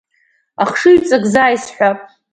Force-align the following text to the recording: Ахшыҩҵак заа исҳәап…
Ахшыҩҵак 0.63 1.23
заа 1.33 1.53
исҳәап… 1.55 1.99